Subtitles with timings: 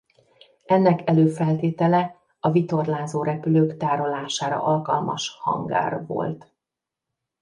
[0.65, 6.53] Ennek előfeltétele a vitorlázó repülők tárolására alkalmas hangár volt.